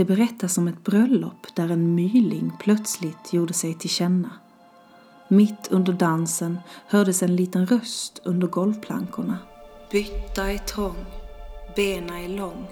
Det 0.00 0.04
berättas 0.04 0.58
om 0.58 0.68
ett 0.68 0.84
bröllop 0.84 1.46
där 1.54 1.68
en 1.68 1.94
myling 1.94 2.52
plötsligt 2.58 3.32
gjorde 3.32 3.52
sig 3.52 3.74
till 3.74 3.90
känna. 3.90 4.30
Mitt 5.28 5.68
under 5.70 5.92
dansen 5.92 6.58
hördes 6.86 7.22
en 7.22 7.36
liten 7.36 7.66
röst 7.66 8.20
under 8.24 8.46
golvplankorna. 8.46 9.38
Bytta 9.92 10.50
är 10.50 10.58
trång, 10.58 10.96
bena 11.76 12.20
är 12.20 12.28
lång. 12.28 12.68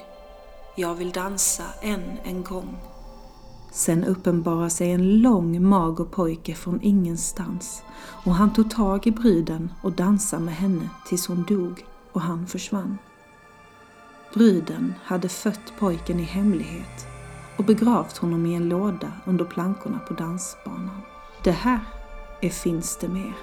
Jag 0.77 0.95
vill 0.95 1.11
dansa 1.11 1.63
än 1.83 2.03
en 2.25 2.43
gång. 2.43 2.77
Sen 3.73 4.05
uppenbarade 4.05 4.71
sig 4.71 4.93
en 4.93 5.21
lång 5.23 5.63
mager 5.63 6.05
pojke 6.05 6.55
från 6.55 6.81
ingenstans 6.83 7.83
och 8.25 8.35
han 8.35 8.53
tog 8.53 8.71
tag 8.71 9.07
i 9.07 9.11
bruden 9.11 9.73
och 9.83 9.93
dansade 9.93 10.43
med 10.43 10.55
henne 10.55 10.89
tills 11.07 11.27
hon 11.27 11.45
dog 11.49 11.85
och 12.13 12.21
han 12.21 12.47
försvann. 12.47 12.99
Bruden 14.35 14.95
hade 15.05 15.29
fött 15.29 15.73
pojken 15.79 16.21
i 16.21 16.25
hemlighet 16.25 17.08
och 17.59 17.65
begravt 17.65 18.17
honom 18.17 18.47
i 18.47 18.55
en 18.55 18.69
låda 18.69 19.13
under 19.25 19.45
plankorna 19.45 19.99
på 20.09 20.15
dansbanan. 20.15 21.03
Det 21.45 21.51
här 21.51 21.81
är 22.41 22.51
Finns 22.51 22.97
det 22.97 23.09
mer? 23.09 23.35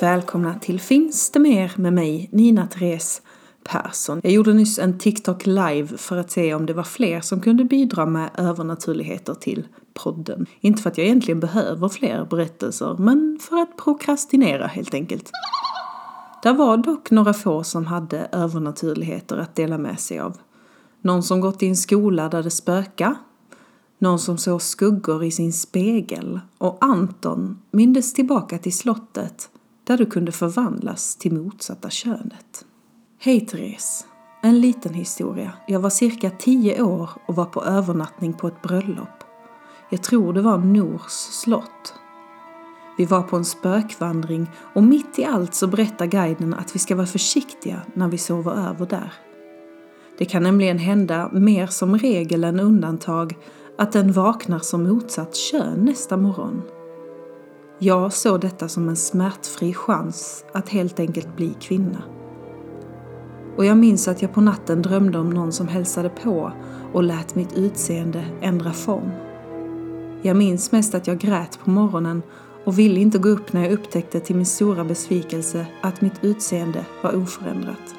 Varmt 0.00 0.02
välkomna 0.02 0.54
till 0.54 0.80
Finns 0.80 1.30
det 1.30 1.38
mer 1.38 1.72
med 1.76 1.92
mig, 1.92 2.28
Nina 2.32 2.66
Therese 2.66 3.22
Persson. 3.64 4.20
Jag 4.22 4.32
gjorde 4.32 4.54
nyss 4.54 4.78
en 4.78 4.98
TikTok 4.98 5.46
live 5.46 5.86
för 5.86 6.16
att 6.16 6.30
se 6.30 6.54
om 6.54 6.66
det 6.66 6.72
var 6.72 6.82
fler 6.82 7.20
som 7.20 7.40
kunde 7.40 7.64
bidra 7.64 8.06
med 8.06 8.30
övernaturligheter 8.34 9.34
till 9.34 9.66
podden. 9.94 10.46
Inte 10.60 10.82
för 10.82 10.90
att 10.90 10.98
jag 10.98 11.06
egentligen 11.06 11.40
behöver 11.40 11.88
fler 11.88 12.24
berättelser, 12.30 12.96
men 12.98 13.38
för 13.40 13.56
att 13.56 13.76
prokrastinera 13.76 14.66
helt 14.66 14.94
enkelt. 14.94 15.30
Det 16.42 16.52
var 16.52 16.76
dock 16.76 17.10
några 17.10 17.34
få 17.34 17.64
som 17.64 17.86
hade 17.86 18.28
övernaturligheter 18.32 19.36
att 19.36 19.54
dela 19.54 19.78
med 19.78 20.00
sig 20.00 20.18
av. 20.18 20.36
Någon 21.02 21.22
som 21.22 21.40
gått 21.40 21.62
i 21.62 21.66
en 21.66 21.76
skola 21.76 22.28
där 22.28 22.42
det 22.42 22.50
spöka, 22.50 23.16
någon 23.98 24.18
som 24.18 24.38
såg 24.38 24.62
skuggor 24.62 25.24
i 25.24 25.30
sin 25.30 25.52
spegel 25.52 26.40
och 26.58 26.78
Anton 26.80 27.58
mindes 27.70 28.12
tillbaka 28.12 28.58
till 28.58 28.76
slottet 28.76 29.50
där 29.88 29.98
du 29.98 30.06
kunde 30.06 30.32
förvandlas 30.32 31.16
till 31.16 31.34
motsatta 31.34 31.90
könet. 31.90 32.64
Hej 33.18 33.46
Therese! 33.46 34.06
En 34.42 34.60
liten 34.60 34.94
historia. 34.94 35.52
Jag 35.66 35.80
var 35.80 35.90
cirka 35.90 36.30
tio 36.30 36.82
år 36.82 37.10
och 37.26 37.34
var 37.34 37.44
på 37.44 37.64
övernattning 37.64 38.32
på 38.32 38.48
ett 38.48 38.62
bröllop. 38.62 39.24
Jag 39.90 40.02
tror 40.02 40.32
det 40.32 40.42
var 40.42 40.58
Nors 40.58 41.12
slott. 41.12 41.94
Vi 42.98 43.04
var 43.04 43.22
på 43.22 43.36
en 43.36 43.44
spökvandring 43.44 44.50
och 44.74 44.82
mitt 44.82 45.18
i 45.18 45.24
allt 45.24 45.54
så 45.54 45.66
berättar 45.66 46.06
guiden 46.06 46.54
att 46.54 46.74
vi 46.74 46.78
ska 46.78 46.96
vara 46.96 47.06
försiktiga 47.06 47.82
när 47.94 48.08
vi 48.08 48.18
sover 48.18 48.52
över 48.52 48.86
där. 48.86 49.12
Det 50.18 50.24
kan 50.24 50.42
nämligen 50.42 50.78
hända 50.78 51.30
mer 51.32 51.66
som 51.66 51.98
regel 51.98 52.44
än 52.44 52.60
undantag 52.60 53.36
att 53.78 53.92
den 53.92 54.12
vaknar 54.12 54.58
som 54.58 54.82
motsatt 54.82 55.36
kön 55.36 55.84
nästa 55.84 56.16
morgon. 56.16 56.62
Jag 57.80 58.12
såg 58.12 58.40
detta 58.40 58.68
som 58.68 58.88
en 58.88 58.96
smärtfri 58.96 59.74
chans 59.74 60.44
att 60.52 60.68
helt 60.68 61.00
enkelt 61.00 61.36
bli 61.36 61.54
kvinna. 61.60 62.02
Och 63.56 63.64
jag 63.64 63.76
minns 63.76 64.08
att 64.08 64.22
jag 64.22 64.34
på 64.34 64.40
natten 64.40 64.82
drömde 64.82 65.18
om 65.18 65.30
någon 65.30 65.52
som 65.52 65.68
hälsade 65.68 66.08
på 66.08 66.52
och 66.92 67.02
lät 67.02 67.34
mitt 67.34 67.52
utseende 67.52 68.24
ändra 68.40 68.72
form. 68.72 69.10
Jag 70.22 70.36
minns 70.36 70.72
mest 70.72 70.94
att 70.94 71.06
jag 71.06 71.18
grät 71.18 71.58
på 71.64 71.70
morgonen 71.70 72.22
och 72.64 72.78
ville 72.78 73.00
inte 73.00 73.18
gå 73.18 73.28
upp 73.28 73.52
när 73.52 73.62
jag 73.62 73.72
upptäckte 73.72 74.20
till 74.20 74.36
min 74.36 74.46
stora 74.46 74.84
besvikelse 74.84 75.66
att 75.82 76.00
mitt 76.00 76.24
utseende 76.24 76.84
var 77.02 77.16
oförändrat. 77.16 77.94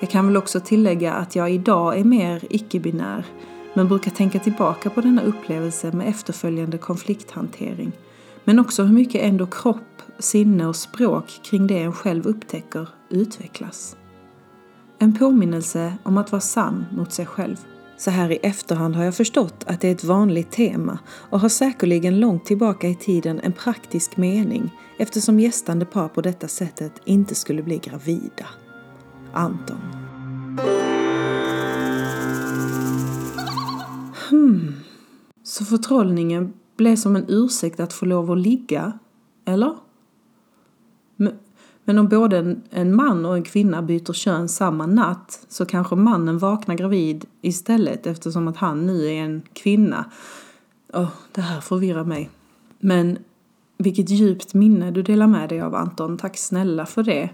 Jag 0.00 0.10
kan 0.10 0.26
väl 0.26 0.36
också 0.36 0.60
tillägga 0.60 1.14
att 1.14 1.36
jag 1.36 1.50
idag 1.50 1.98
är 1.98 2.04
mer 2.04 2.44
icke-binär 2.50 3.26
men 3.74 3.88
brukar 3.88 4.10
tänka 4.10 4.38
tillbaka 4.38 4.90
på 4.90 5.00
denna 5.00 5.22
upplevelse 5.22 5.92
med 5.92 6.08
efterföljande 6.08 6.78
konflikthantering. 6.78 7.92
Men 8.44 8.58
också 8.58 8.82
hur 8.82 8.94
mycket 8.94 9.22
ändå 9.22 9.46
kropp, 9.46 10.02
sinne 10.18 10.66
och 10.66 10.76
språk 10.76 11.40
kring 11.42 11.66
det 11.66 11.82
en 11.82 11.92
själv 11.92 12.26
upptäcker 12.26 12.88
utvecklas. 13.08 13.96
En 14.98 15.18
påminnelse 15.18 15.94
om 16.02 16.18
att 16.18 16.32
vara 16.32 16.40
sann 16.40 16.84
mot 16.92 17.12
sig 17.12 17.26
själv. 17.26 17.56
Så 17.96 18.10
här 18.10 18.30
i 18.30 18.36
efterhand 18.36 18.96
har 18.96 19.04
jag 19.04 19.14
förstått 19.14 19.64
att 19.66 19.80
det 19.80 19.88
är 19.88 19.92
ett 19.92 20.04
vanligt 20.04 20.50
tema 20.50 20.98
och 21.08 21.40
har 21.40 21.48
säkerligen 21.48 22.20
långt 22.20 22.44
tillbaka 22.44 22.88
i 22.88 22.94
tiden 22.94 23.40
en 23.40 23.52
praktisk 23.52 24.16
mening 24.16 24.70
eftersom 24.98 25.40
gästande 25.40 25.84
par 25.84 26.08
på 26.08 26.20
detta 26.20 26.48
sättet 26.48 26.92
inte 27.04 27.34
skulle 27.34 27.62
bli 27.62 27.78
gravida. 27.78 28.46
Anton. 29.32 29.78
Hmm. 34.30 34.74
Så 35.42 35.64
förtrollningen 35.64 36.52
blev 36.76 36.96
som 36.96 37.16
en 37.16 37.24
ursäkt 37.28 37.80
att 37.80 37.92
få 37.92 38.06
lov 38.06 38.30
att 38.30 38.38
ligga? 38.38 38.98
Eller? 39.44 39.74
Men 41.84 41.98
om 41.98 42.08
både 42.08 42.56
en 42.70 42.96
man 42.96 43.26
och 43.26 43.36
en 43.36 43.42
kvinna 43.42 43.82
byter 43.82 44.12
kön 44.12 44.48
samma 44.48 44.86
natt 44.86 45.46
så 45.48 45.66
kanske 45.66 45.96
mannen 45.96 46.38
vaknar 46.38 46.74
gravid 46.74 47.24
istället 47.40 48.06
eftersom 48.06 48.48
att 48.48 48.56
han 48.56 48.86
nu 48.86 49.06
är 49.06 49.22
en 49.22 49.42
kvinna. 49.52 50.04
Oh, 50.92 51.12
det 51.32 51.40
här 51.40 51.60
förvirrar 51.60 52.04
mig. 52.04 52.30
Men 52.78 53.18
vilket 53.78 54.10
djupt 54.10 54.54
minne 54.54 54.90
du 54.90 55.02
delar 55.02 55.26
med 55.26 55.48
dig 55.48 55.60
av 55.60 55.74
Anton. 55.74 56.18
Tack 56.18 56.36
snälla 56.36 56.86
för 56.86 57.02
det. 57.02 57.30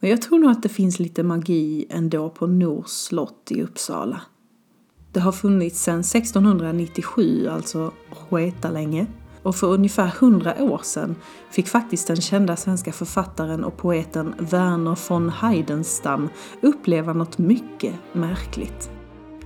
Och 0.00 0.08
jag 0.08 0.22
tror 0.22 0.38
nog 0.38 0.50
att 0.50 0.62
det 0.62 0.68
finns 0.68 0.98
lite 0.98 1.22
magi 1.22 1.86
ändå 1.90 2.30
på 2.30 2.46
Nors 2.46 2.86
slott 2.86 3.48
i 3.50 3.62
Uppsala. 3.62 4.20
Det 5.16 5.20
har 5.20 5.32
funnits 5.32 5.82
sedan 5.82 6.00
1697, 6.00 7.48
alltså 7.48 7.92
länge. 8.70 9.06
Och 9.42 9.56
för 9.56 9.66
ungefär 9.66 10.06
hundra 10.06 10.62
år 10.62 10.80
sedan 10.82 11.16
fick 11.50 11.68
faktiskt 11.68 12.06
den 12.06 12.16
kända 12.16 12.56
svenska 12.56 12.92
författaren 12.92 13.64
och 13.64 13.76
poeten 13.76 14.34
Verner 14.38 14.98
von 15.08 15.30
Heidenstam 15.30 16.28
uppleva 16.60 17.12
något 17.12 17.38
mycket 17.38 17.94
märkligt. 18.12 18.90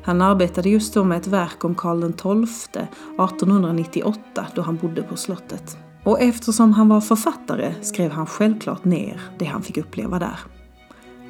Han 0.03 0.23
arbetade 0.23 0.69
just 0.69 0.95
då 0.95 1.05
med 1.05 1.19
ett 1.19 1.27
verk 1.27 1.65
om 1.65 1.75
Karl 1.75 2.13
XII 2.13 2.83
1898 2.83 4.47
då 4.55 4.63
han 4.63 4.77
bodde 4.77 5.03
på 5.03 5.17
slottet. 5.17 5.79
Och 6.05 6.21
eftersom 6.21 6.73
han 6.73 6.89
var 6.89 7.01
författare 7.01 7.75
skrev 7.83 8.11
han 8.11 8.27
självklart 8.27 8.85
ner 8.85 9.21
det 9.39 9.45
han 9.45 9.63
fick 9.63 9.77
uppleva 9.77 10.19
där. 10.19 10.39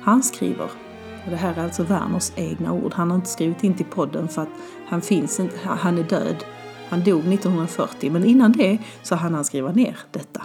Han 0.03 0.23
skriver, 0.23 0.71
och 1.31 1.37
det 1.37 1.43
här 1.43 1.55
är 1.55 1.65
alltså 1.65 1.83
Werners 1.83 2.33
egna 2.37 2.73
ord, 2.73 2.93
han 2.95 3.11
har 3.11 3.17
inte 3.17 3.29
skrivit 3.29 3.65
in 3.65 3.75
till 3.75 3.87
podden 3.87 4.29
för 4.29 4.43
att 4.43 4.49
han 4.87 5.03
finns 5.03 5.41
inte, 5.41 5.57
han 5.65 5.99
är 5.99 6.03
död 6.03 6.45
han 6.91 7.05
dog 7.05 7.21
1940, 7.21 8.13
men 8.13 8.25
innan 8.25 8.53
det 8.53 8.79
så 9.03 9.15
hann 9.15 9.35
han 9.35 9.45
skriva 9.45 9.73
ner 9.73 9.99
detta. 10.11 10.43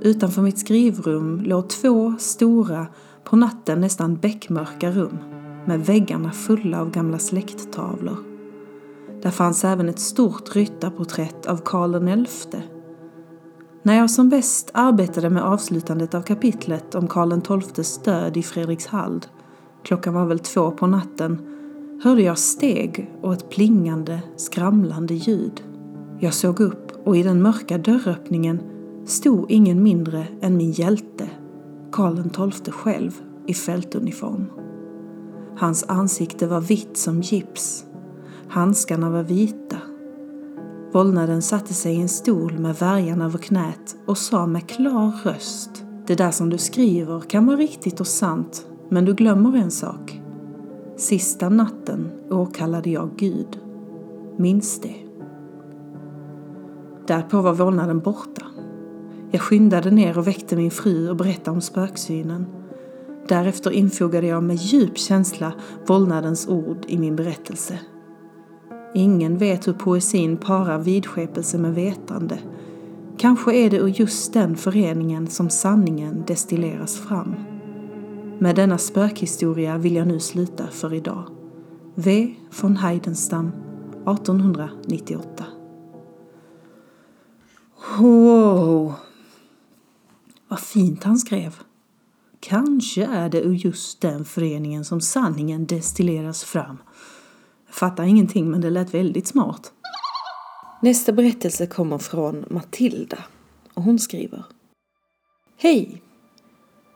Utanför 0.00 0.42
mitt 0.42 0.58
skrivrum 0.58 1.40
låg 1.40 1.68
två 1.68 2.14
stora, 2.18 2.86
på 3.24 3.36
natten 3.36 3.80
nästan 3.80 4.16
beckmörka 4.16 4.90
rum 4.90 5.18
med 5.66 5.86
väggarna 5.86 6.32
fulla 6.32 6.80
av 6.80 6.90
gamla 6.90 7.18
släkttavlor. 7.18 8.16
Där 9.22 9.30
fanns 9.30 9.64
även 9.64 9.88
ett 9.88 10.00
stort 10.00 10.56
ryttarporträtt 10.56 11.46
av 11.46 11.56
Karl 11.64 12.26
XI. 12.26 12.62
När 13.82 13.94
jag 13.94 14.10
som 14.10 14.28
bäst 14.28 14.70
arbetade 14.74 15.30
med 15.30 15.42
avslutandet 15.42 16.14
av 16.14 16.22
kapitlet 16.22 16.94
om 16.94 17.08
Karl 17.08 17.60
XIIs 17.60 17.98
död 17.98 18.36
i 18.36 18.42
Fredrikshald, 18.42 19.26
klockan 19.82 20.14
var 20.14 20.26
väl 20.26 20.38
två 20.38 20.70
på 20.70 20.86
natten, 20.86 21.38
hörde 22.02 22.22
jag 22.22 22.38
steg 22.38 23.10
och 23.22 23.32
ett 23.32 23.50
plingande, 23.50 24.22
skramlande 24.36 25.14
ljud. 25.14 25.62
Jag 26.18 26.34
såg 26.34 26.60
upp 26.60 26.92
och 27.04 27.16
i 27.16 27.22
den 27.22 27.42
mörka 27.42 27.78
dörröppningen 27.78 28.60
stod 29.06 29.50
ingen 29.50 29.82
mindre 29.82 30.26
än 30.40 30.56
min 30.56 30.72
hjälte, 30.72 31.30
Karl 31.92 32.50
XII 32.50 32.72
själv, 32.72 33.20
i 33.46 33.54
fältuniform. 33.54 34.46
Hans 35.56 35.84
ansikte 35.88 36.46
var 36.46 36.60
vitt 36.60 36.96
som 36.96 37.20
gips. 37.20 37.84
Handskarna 38.48 39.10
var 39.10 39.22
vita. 39.22 39.76
Vålnaden 40.92 41.42
satte 41.42 41.74
sig 41.74 41.94
i 41.94 42.00
en 42.00 42.08
stol 42.08 42.58
med 42.58 42.76
värjan 42.76 43.22
över 43.22 43.38
knät 43.38 43.96
och 44.06 44.18
sa 44.18 44.46
med 44.46 44.68
klar 44.68 45.12
röst 45.24 45.84
Det 46.06 46.14
där 46.14 46.30
som 46.30 46.50
du 46.50 46.58
skriver 46.58 47.20
kan 47.20 47.46
vara 47.46 47.56
riktigt 47.56 48.00
och 48.00 48.06
sant, 48.06 48.66
men 48.90 49.04
du 49.04 49.14
glömmer 49.14 49.56
en 49.56 49.70
sak. 49.70 50.20
Sista 50.96 51.48
natten 51.48 52.10
åkallade 52.30 52.90
jag 52.90 53.10
Gud. 53.16 53.58
Minns 54.36 54.80
det. 54.80 54.94
Därpå 57.06 57.40
var 57.40 57.52
vålnaden 57.52 57.98
borta. 57.98 58.46
Jag 59.30 59.40
skyndade 59.40 59.90
ner 59.90 60.18
och 60.18 60.26
väckte 60.26 60.56
min 60.56 60.70
fru 60.70 61.10
och 61.10 61.16
berättade 61.16 61.50
om 61.50 61.60
spöksynen. 61.60 62.46
Därefter 63.28 63.70
infogade 63.70 64.26
jag 64.26 64.42
med 64.42 64.56
djup 64.56 64.98
känsla 64.98 65.52
vålnadens 65.86 66.48
ord 66.48 66.84
i 66.88 66.98
min 66.98 67.16
berättelse. 67.16 67.78
Ingen 68.94 69.38
vet 69.38 69.68
hur 69.68 69.72
poesin 69.72 70.36
parar 70.36 70.78
vidskepelse 70.78 71.58
med 71.58 71.74
vetande. 71.74 72.38
Kanske 73.18 73.54
är 73.54 73.70
det 73.70 73.76
ur 73.76 73.88
just 73.88 74.32
den 74.32 74.56
föreningen 74.56 75.26
som 75.26 75.50
sanningen 75.50 76.24
destilleras 76.26 76.96
fram. 76.96 77.49
Med 78.42 78.56
denna 78.56 78.78
spökhistoria 78.78 79.78
vill 79.78 79.94
jag 79.96 80.06
nu 80.06 80.20
sluta 80.20 80.66
för 80.66 80.94
idag. 80.94 81.30
V. 81.94 82.34
von 82.60 82.76
Heidenstam 82.76 83.48
1898 83.48 85.46
Wow! 87.98 88.94
Vad 90.48 90.60
fint 90.60 91.04
han 91.04 91.18
skrev. 91.18 91.54
Kanske 92.40 93.06
är 93.06 93.28
det 93.28 93.40
ur 93.42 93.54
just 93.54 94.00
den 94.00 94.24
föreningen 94.24 94.84
som 94.84 95.00
sanningen 95.00 95.66
destilleras 95.66 96.44
fram. 96.44 96.76
Jag 97.66 97.74
fattar 97.74 98.04
ingenting 98.04 98.50
men 98.50 98.60
det 98.60 98.70
lät 98.70 98.94
väldigt 98.94 99.26
smart. 99.26 99.72
Nästa 100.82 101.12
berättelse 101.12 101.66
kommer 101.66 101.98
från 101.98 102.44
Matilda 102.50 103.18
och 103.74 103.82
hon 103.82 103.98
skriver 103.98 104.44
Hej! 105.56 106.02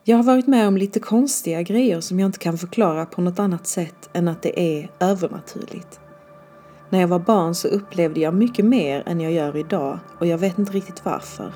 Jag 0.06 0.16
har 0.16 0.24
varit 0.24 0.46
med 0.46 0.68
om 0.68 0.76
lite 0.76 1.00
konstiga 1.00 1.62
grejer 1.62 2.00
som 2.00 2.20
jag 2.20 2.28
inte 2.28 2.38
kan 2.38 2.58
förklara 2.58 3.06
på 3.06 3.20
något 3.20 3.38
annat 3.38 3.66
sätt 3.66 4.10
än 4.12 4.28
att 4.28 4.42
det 4.42 4.60
är 4.60 4.90
övernaturligt. 5.00 6.00
När 6.90 7.00
jag 7.00 7.08
var 7.08 7.18
barn 7.18 7.54
så 7.54 7.68
upplevde 7.68 8.20
jag 8.20 8.34
mycket 8.34 8.64
mer 8.64 9.02
än 9.06 9.20
jag 9.20 9.32
gör 9.32 9.56
idag 9.56 9.98
och 10.18 10.26
jag 10.26 10.38
vet 10.38 10.58
inte 10.58 10.72
riktigt 10.72 11.04
varför. 11.04 11.52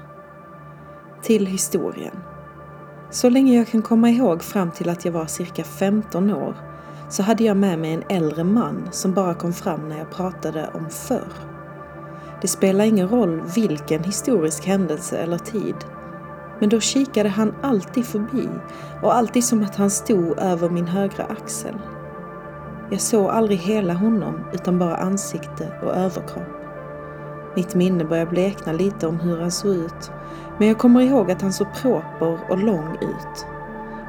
Till 1.22 1.46
historien. 1.46 2.16
Så 3.10 3.28
länge 3.28 3.56
jag 3.56 3.68
kan 3.68 3.82
komma 3.82 4.10
ihåg 4.10 4.42
fram 4.42 4.70
till 4.70 4.88
att 4.88 5.04
jag 5.04 5.12
var 5.12 5.26
cirka 5.26 5.64
15 5.64 6.30
år 6.34 6.56
så 7.10 7.22
hade 7.22 7.44
jag 7.44 7.56
med 7.56 7.78
mig 7.78 7.92
en 7.92 8.04
äldre 8.08 8.44
man 8.44 8.88
som 8.92 9.14
bara 9.14 9.34
kom 9.34 9.52
fram 9.52 9.88
när 9.88 9.98
jag 9.98 10.10
pratade 10.10 10.70
om 10.74 10.90
förr. 10.90 11.32
Det 12.42 12.48
spelar 12.48 12.84
ingen 12.84 13.08
roll 13.08 13.42
vilken 13.54 14.04
historisk 14.04 14.66
händelse 14.66 15.18
eller 15.18 15.38
tid. 15.38 15.76
Men 16.60 16.68
då 16.68 16.80
kikade 16.80 17.28
han 17.28 17.54
alltid 17.62 18.06
förbi 18.06 18.48
och 19.02 19.14
alltid 19.14 19.44
som 19.44 19.62
att 19.62 19.76
han 19.76 19.90
stod 19.90 20.38
över 20.38 20.68
min 20.68 20.86
högra 20.86 21.24
axel. 21.24 21.74
Jag 22.90 23.00
såg 23.00 23.30
aldrig 23.30 23.58
hela 23.58 23.94
honom 23.94 24.40
utan 24.52 24.78
bara 24.78 24.96
ansikte 24.96 25.72
och 25.82 25.94
överkropp. 25.94 26.58
Mitt 27.56 27.74
minne 27.74 28.04
börjar 28.04 28.26
blekna 28.26 28.72
lite 28.72 29.06
om 29.06 29.20
hur 29.20 29.40
han 29.40 29.50
såg 29.50 29.74
ut 29.74 30.10
men 30.58 30.68
jag 30.68 30.78
kommer 30.78 31.00
ihåg 31.00 31.30
att 31.30 31.42
han 31.42 31.52
såg 31.52 31.74
proper 31.74 32.38
och 32.50 32.58
lång 32.58 32.96
ut. 33.00 33.46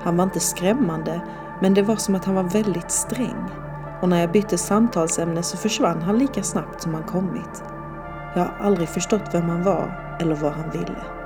Han 0.04 0.18
var 0.18 0.24
inte 0.24 0.40
skrämmande 0.40 1.22
men 1.62 1.74
det 1.74 1.82
var 1.82 1.96
som 1.96 2.16
att 2.16 2.26
han 2.26 2.36
var 2.36 2.44
väldigt 2.44 2.92
sträng 2.92 3.50
och 4.02 4.10
när 4.10 4.20
jag 4.20 4.32
bytte 4.32 4.58
samtalsämne 4.58 5.44
så 5.44 5.58
försvann 5.58 6.02
han 6.02 6.18
lika 6.20 6.44
snabbt 6.44 6.82
som 6.82 6.94
han 6.94 7.04
kommit. 7.04 7.64
Jag 8.36 8.42
har 8.42 8.56
aldrig 8.60 8.90
förstått 8.90 9.30
vem 9.34 9.50
han 9.50 9.64
var 9.64 10.18
eller 10.20 10.36
vad 10.36 10.52
han 10.52 10.72
ville. 10.72 11.19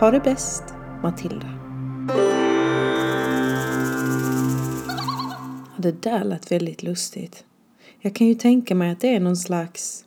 Ha 0.00 0.10
det 0.10 0.20
bäst, 0.20 0.64
Matilda. 1.02 1.46
Det 5.76 6.02
där 6.02 6.24
lät 6.24 6.52
väldigt 6.52 6.82
lustigt. 6.82 7.44
Jag 7.98 8.14
kan 8.14 8.26
ju 8.26 8.34
tänka 8.34 8.74
mig 8.74 8.90
att 8.90 9.00
det 9.00 9.14
är 9.14 9.20
någon 9.20 9.36
slags... 9.36 10.04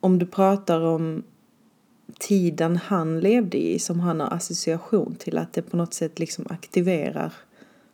Om 0.00 0.18
du 0.18 0.26
pratar 0.26 0.80
om 0.80 1.22
tiden 2.18 2.76
han 2.76 3.20
levde 3.20 3.58
i 3.58 3.78
som 3.78 4.00
han 4.00 4.20
har 4.20 4.34
association 4.34 5.14
till 5.14 5.38
att 5.38 5.52
det 5.52 5.62
på 5.62 5.76
något 5.76 5.94
sätt 5.94 6.18
liksom 6.18 6.46
aktiverar 6.50 7.32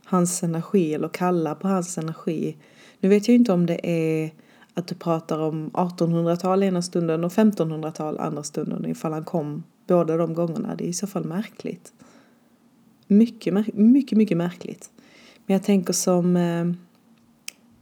hans 0.05 0.43
energi 0.43 0.95
eller 0.95 1.09
kallar 1.09 1.55
på 1.55 1.69
hans 1.69 1.99
energi. 1.99 2.57
Nu 3.01 3.09
vet 3.09 3.29
jag 3.29 3.35
inte 3.35 3.53
om 3.53 3.67
det 3.67 3.91
är 3.91 4.31
att 4.75 4.87
du 4.87 4.95
pratar 4.95 5.39
om 5.39 5.71
1800-tal 5.71 6.63
ena 6.63 6.83
stunden 6.83 7.25
och 7.25 7.33
1500-tal 7.33 8.19
andra 8.19 8.43
stunden 8.43 8.87
ifall 8.87 9.13
han 9.13 9.25
kom 9.25 9.63
båda 9.87 10.17
de 10.17 10.35
gångerna. 10.35 10.75
Det 10.75 10.85
är 10.85 10.89
i 10.89 10.93
så 10.93 11.07
fall 11.07 11.25
märkligt. 11.25 11.93
Mycket, 13.07 13.75
mycket, 13.75 14.19
mycket 14.19 14.37
märkligt. 14.37 14.91
Men 15.47 15.55
jag 15.55 15.63
tänker 15.63 15.93
som 15.93 16.37
eh, 16.37 16.73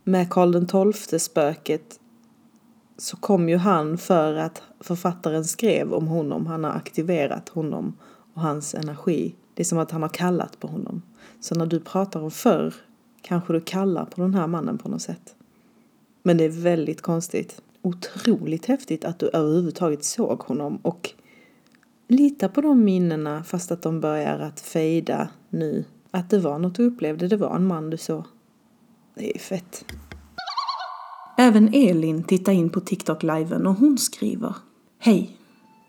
med 0.04 0.30
Karl 0.30 0.92
XII 0.94 1.18
spöket 1.18 2.00
så 2.98 3.16
kom 3.16 3.48
ju 3.48 3.56
han 3.56 3.98
för 3.98 4.34
att 4.34 4.62
författaren 4.80 5.44
skrev 5.44 5.92
om 5.92 6.06
honom. 6.06 6.46
Han 6.46 6.64
har 6.64 6.70
aktiverat 6.70 7.48
honom 7.48 7.96
och 8.34 8.40
hans 8.40 8.74
energi. 8.74 9.34
Det 9.54 9.62
är 9.62 9.64
som 9.64 9.78
att 9.78 9.90
han 9.90 10.02
har 10.02 10.08
kallat 10.08 10.60
på 10.60 10.68
honom. 10.68 11.02
Så 11.40 11.54
när 11.54 11.66
du 11.66 11.80
pratar 11.80 12.20
om 12.20 12.30
förr 12.30 12.74
kanske 13.22 13.52
du 13.52 13.60
kallar 13.60 14.04
på 14.04 14.20
den 14.20 14.34
här 14.34 14.46
mannen 14.46 14.78
på 14.78 14.88
något 14.88 15.02
sätt. 15.02 15.34
Men 16.22 16.36
det 16.36 16.44
är 16.44 16.48
väldigt 16.48 17.00
konstigt. 17.00 17.62
Otroligt 17.82 18.66
häftigt 18.66 19.04
att 19.04 19.18
du 19.18 19.28
överhuvudtaget 19.28 20.04
såg 20.04 20.42
honom 20.42 20.78
och 20.82 21.10
lita 22.10 22.48
på 22.48 22.60
de 22.60 22.84
minnena 22.84 23.44
fast 23.44 23.72
att 23.72 23.82
de 23.82 24.00
börjar 24.00 24.38
att 24.38 24.60
fejda 24.60 25.28
nu. 25.50 25.84
Att 26.10 26.30
det 26.30 26.38
var 26.38 26.58
något 26.58 26.74
du 26.74 26.86
upplevde, 26.86 27.28
det 27.28 27.36
var 27.36 27.56
en 27.56 27.66
man 27.66 27.90
du 27.90 27.96
såg. 27.96 28.24
Det 29.14 29.30
är 29.30 29.32
ju 29.32 29.38
fett. 29.38 29.84
Även 31.38 31.74
Elin 31.74 32.22
tittar 32.22 32.52
in 32.52 32.70
på 32.70 32.80
TikTok-liven 32.80 33.66
och 33.66 33.74
hon 33.74 33.98
skriver 33.98 34.54
Hej! 34.98 35.36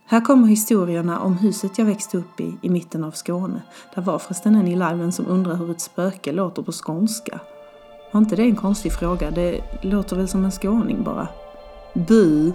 Här 0.05 0.21
kommer 0.21 0.47
historierna 0.47 1.19
om 1.19 1.37
huset 1.37 1.77
jag 1.77 1.85
växte 1.85 2.17
upp 2.17 2.39
i, 2.39 2.53
i 2.61 2.69
mitten 2.69 3.03
av 3.03 3.11
Skåne. 3.11 3.61
Där 3.95 4.01
var 4.01 4.19
förresten 4.19 4.55
en 4.55 4.67
i 4.67 4.75
liven 4.75 5.11
som 5.11 5.27
undrar 5.27 5.55
hur 5.55 5.71
ett 5.71 5.81
spöke 5.81 6.31
låter 6.31 6.61
på 6.61 6.71
skånska. 6.71 7.39
Var 8.11 8.21
inte 8.21 8.35
det 8.35 8.43
en 8.43 8.55
konstig 8.55 8.93
fråga? 8.93 9.31
Det 9.31 9.61
låter 9.81 10.15
väl 10.15 10.27
som 10.27 10.45
en 10.45 10.51
skåning 10.51 11.03
bara. 11.03 11.27
Bu! 11.93 12.51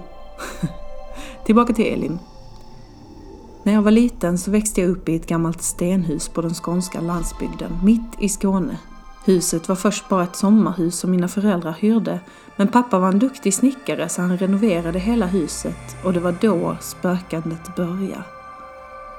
Tillbaka 1.44 1.72
till 1.72 1.86
Elin. 1.86 2.18
När 3.66 3.72
jag 3.72 3.82
var 3.82 3.90
liten 3.90 4.38
så 4.38 4.50
växte 4.50 4.80
jag 4.80 4.90
upp 4.90 5.08
i 5.08 5.16
ett 5.16 5.26
gammalt 5.26 5.62
stenhus 5.62 6.28
på 6.28 6.42
den 6.42 6.54
skånska 6.54 7.00
landsbygden, 7.00 7.78
mitt 7.84 8.20
i 8.20 8.28
Skåne. 8.28 8.78
Huset 9.24 9.68
var 9.68 9.76
först 9.76 10.08
bara 10.08 10.24
ett 10.24 10.36
sommarhus 10.36 10.98
som 10.98 11.10
mina 11.10 11.28
föräldrar 11.28 11.72
hyrde, 11.72 12.20
men 12.56 12.68
pappa 12.68 12.98
var 12.98 13.08
en 13.08 13.18
duktig 13.18 13.54
snickare 13.54 14.08
så 14.08 14.22
han 14.22 14.38
renoverade 14.38 14.98
hela 14.98 15.26
huset 15.26 16.04
och 16.04 16.12
det 16.12 16.20
var 16.20 16.36
då 16.40 16.76
spökandet 16.80 17.76
började. 17.76 18.24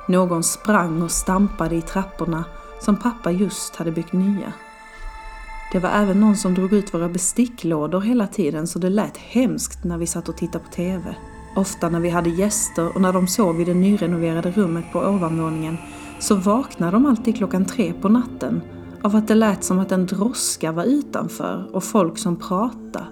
Någon 0.08 0.44
sprang 0.44 1.02
och 1.02 1.12
stampade 1.12 1.76
i 1.76 1.82
trapporna 1.82 2.46
som 2.82 2.96
pappa 2.96 3.32
just 3.32 3.76
hade 3.76 3.92
byggt 3.92 4.14
nya. 4.14 4.54
Det 5.72 5.80
var 5.80 5.90
även 5.90 6.20
någon 6.20 6.38
som 6.38 6.54
drog 6.54 6.74
ut 6.74 6.94
våra 6.94 7.10
besticklådor 7.10 8.02
hela 8.02 8.28
tiden 8.28 8.68
så 8.68 8.80
det 8.80 8.90
lät 8.90 9.18
hemskt 9.18 9.84
när 9.84 9.98
vi 9.98 10.08
satt 10.08 10.30
och 10.30 10.38
tittade 10.38 10.64
på 10.64 10.72
TV. 10.72 11.16
Ofta 11.56 11.90
när 11.90 12.00
vi 12.00 12.10
hade 12.10 12.30
gäster 12.30 12.96
och 12.96 13.02
när 13.02 13.14
de 13.14 13.28
sov 13.28 13.62
i 13.62 13.64
det 13.64 13.74
nyrenoverade 13.74 14.52
rummet 14.52 14.86
på 14.92 15.00
ovanvåningen 15.00 15.78
så 16.20 16.36
vaknade 16.36 16.92
de 16.92 17.06
alltid 17.06 17.38
klockan 17.38 17.66
tre 17.66 17.94
på 18.02 18.10
natten 18.10 18.62
av 19.02 19.16
att 19.16 19.28
det 19.28 19.36
lät 19.36 19.64
som 19.64 19.80
att 19.80 19.92
en 19.92 20.06
droska 20.06 20.72
var 20.72 20.84
utanför 20.84 21.70
och 21.74 21.84
folk 21.84 22.18
som 22.18 22.36
pratade. 22.36 23.06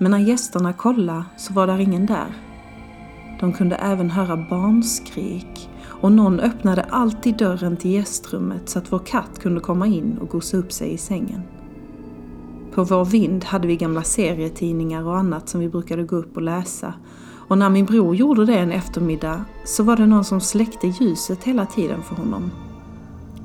Men 0.00 0.10
när 0.10 0.18
gästerna 0.18 0.72
kollade 0.72 1.24
så 1.36 1.52
var 1.52 1.66
där 1.66 1.78
ingen 1.78 2.06
där. 2.06 2.34
De 3.40 3.52
kunde 3.52 3.76
även 3.76 4.10
höra 4.10 4.46
barnskrik 4.50 5.70
och 6.00 6.12
någon 6.12 6.40
öppnade 6.40 6.82
alltid 6.82 7.36
dörren 7.36 7.76
till 7.76 7.90
gästrummet 7.90 8.68
så 8.68 8.78
att 8.78 8.92
vår 8.92 8.98
katt 8.98 9.38
kunde 9.42 9.60
komma 9.60 9.86
in 9.86 10.18
och 10.20 10.28
gosa 10.28 10.56
upp 10.56 10.72
sig 10.72 10.92
i 10.92 10.98
sängen. 10.98 11.42
På 12.74 12.84
vår 12.84 13.04
vind 13.04 13.44
hade 13.44 13.68
vi 13.68 13.76
gamla 13.76 14.02
serietidningar 14.02 15.06
och 15.06 15.16
annat 15.16 15.48
som 15.48 15.60
vi 15.60 15.68
brukade 15.68 16.02
gå 16.02 16.16
upp 16.16 16.36
och 16.36 16.42
läsa. 16.42 16.94
Och 17.48 17.58
när 17.58 17.70
min 17.70 17.84
bror 17.84 18.16
gjorde 18.16 18.44
det 18.44 18.58
en 18.58 18.72
eftermiddag 18.72 19.44
så 19.64 19.82
var 19.82 19.96
det 19.96 20.06
någon 20.06 20.24
som 20.24 20.40
släckte 20.40 20.86
ljuset 20.86 21.44
hela 21.44 21.66
tiden 21.66 22.02
för 22.02 22.14
honom. 22.16 22.50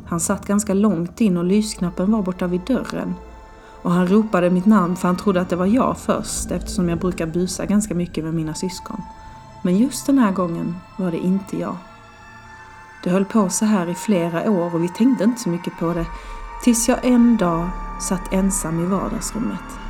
Han 0.05 0.19
satt 0.19 0.47
ganska 0.47 0.73
långt 0.73 1.21
in 1.21 1.37
och 1.37 1.43
lysknappen 1.43 2.11
var 2.11 2.21
borta 2.21 2.47
vid 2.47 2.61
dörren. 2.61 3.13
Och 3.81 3.91
han 3.91 4.07
ropade 4.07 4.49
mitt 4.49 4.65
namn 4.65 4.95
för 4.95 5.07
han 5.07 5.17
trodde 5.17 5.41
att 5.41 5.49
det 5.49 5.55
var 5.55 5.65
jag 5.65 5.97
först 5.97 6.51
eftersom 6.51 6.89
jag 6.89 6.99
brukar 6.99 7.27
busa 7.27 7.65
ganska 7.65 7.95
mycket 7.95 8.23
med 8.23 8.33
mina 8.33 8.53
syskon. 8.53 9.01
Men 9.61 9.77
just 9.77 10.05
den 10.05 10.19
här 10.19 10.31
gången 10.31 10.75
var 10.97 11.11
det 11.11 11.17
inte 11.17 11.57
jag. 11.57 11.75
Det 13.03 13.09
höll 13.09 13.25
på 13.25 13.49
så 13.49 13.65
här 13.65 13.89
i 13.89 13.95
flera 13.95 14.51
år 14.51 14.75
och 14.75 14.83
vi 14.83 14.89
tänkte 14.89 15.23
inte 15.23 15.41
så 15.41 15.49
mycket 15.49 15.79
på 15.79 15.93
det 15.93 16.05
tills 16.63 16.89
jag 16.89 17.05
en 17.05 17.37
dag 17.37 17.69
satt 18.01 18.33
ensam 18.33 18.79
i 18.79 18.85
vardagsrummet. 18.85 19.80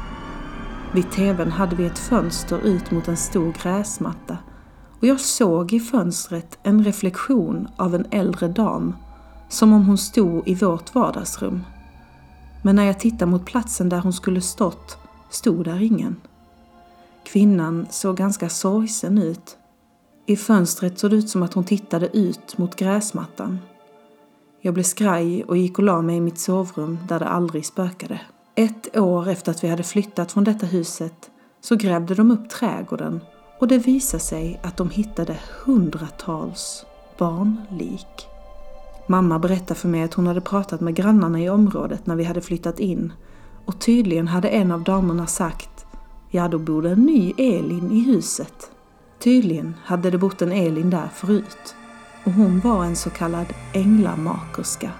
Vid 0.93 1.11
tvn 1.11 1.51
hade 1.51 1.75
vi 1.75 1.85
ett 1.85 1.99
fönster 1.99 2.59
ut 2.59 2.91
mot 2.91 3.07
en 3.07 3.17
stor 3.17 3.53
gräsmatta 3.63 4.37
och 4.99 5.07
jag 5.07 5.19
såg 5.19 5.73
i 5.73 5.79
fönstret 5.79 6.59
en 6.63 6.83
reflektion 6.83 7.67
av 7.75 7.95
en 7.95 8.05
äldre 8.11 8.47
dam 8.47 8.95
som 9.49 9.73
om 9.73 9.85
hon 9.85 9.97
stod 9.97 10.47
i 10.47 10.55
vårt 10.55 10.95
vardagsrum. 10.95 11.63
Men 12.63 12.75
när 12.75 12.83
jag 12.83 12.99
tittade 12.99 13.31
mot 13.31 13.45
platsen 13.45 13.89
där 13.89 13.99
hon 13.99 14.13
skulle 14.13 14.41
stått 14.41 14.97
stod 15.29 15.65
där 15.65 15.81
ingen. 15.81 16.15
Kvinnan 17.23 17.87
såg 17.89 18.17
ganska 18.17 18.49
sorgsen 18.49 19.17
ut. 19.17 19.57
I 20.25 20.35
fönstret 20.35 20.99
såg 20.99 21.11
det 21.11 21.15
ut 21.15 21.29
som 21.29 21.43
att 21.43 21.53
hon 21.53 21.63
tittade 21.63 22.17
ut 22.17 22.57
mot 22.57 22.75
gräsmattan. 22.75 23.59
Jag 24.61 24.73
blev 24.73 24.83
skraj 24.83 25.43
och 25.43 25.57
gick 25.57 25.77
och 25.77 25.83
la 25.83 26.01
mig 26.01 26.17
i 26.17 26.21
mitt 26.21 26.39
sovrum 26.39 26.99
där 27.07 27.19
det 27.19 27.27
aldrig 27.27 27.65
spökade. 27.65 28.21
Ett 28.55 28.97
år 28.97 29.29
efter 29.29 29.51
att 29.51 29.63
vi 29.63 29.67
hade 29.67 29.83
flyttat 29.83 30.31
från 30.31 30.43
detta 30.43 30.65
huset 30.65 31.31
så 31.61 31.75
grävde 31.75 32.15
de 32.15 32.31
upp 32.31 32.49
trädgården 32.49 33.21
och 33.59 33.67
det 33.67 33.77
visade 33.77 34.23
sig 34.23 34.59
att 34.63 34.77
de 34.77 34.89
hittade 34.89 35.39
hundratals 35.65 36.85
barnlik. 37.17 38.27
Mamma 39.07 39.39
berättade 39.39 39.79
för 39.79 39.87
mig 39.87 40.03
att 40.03 40.13
hon 40.13 40.27
hade 40.27 40.41
pratat 40.41 40.81
med 40.81 40.95
grannarna 40.95 41.39
i 41.39 41.49
området 41.49 42.07
när 42.07 42.15
vi 42.15 42.23
hade 42.23 42.41
flyttat 42.41 42.79
in 42.79 43.13
och 43.65 43.79
tydligen 43.79 44.27
hade 44.27 44.47
en 44.47 44.71
av 44.71 44.83
damerna 44.83 45.27
sagt 45.27 45.85
Ja, 46.29 46.47
då 46.47 46.59
bor 46.59 46.81
det 46.81 46.89
en 46.89 47.05
ny 47.05 47.33
Elin 47.37 47.91
i 47.91 47.99
huset. 47.99 48.71
Tydligen 49.19 49.75
hade 49.83 50.09
det 50.09 50.17
bott 50.17 50.41
en 50.41 50.51
Elin 50.51 50.89
där 50.89 51.09
förut 51.13 51.75
och 52.23 52.31
hon 52.31 52.59
var 52.59 52.85
en 52.85 52.95
så 52.95 53.09
kallad 53.09 53.47
änglamakerska. 53.73 54.91